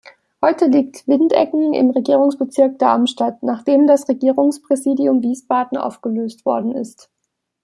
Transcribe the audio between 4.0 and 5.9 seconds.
Regierungspräsidium Wiesbaden